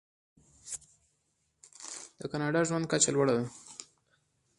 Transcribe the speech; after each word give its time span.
د 2.19 2.21
کاناډا 2.31 2.61
ژوند 2.67 2.85
کچه 2.91 3.09
لوړه 3.15 3.33
ده. 3.37 3.45